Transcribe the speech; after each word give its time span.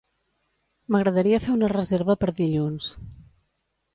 M'agradaria 0.95 1.41
fer 1.43 1.51
una 1.59 1.69
reserva 1.75 2.17
per 2.23 2.31
dilluns. 2.41 2.91